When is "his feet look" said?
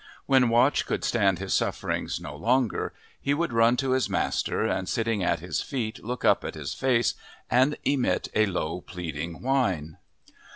5.41-6.25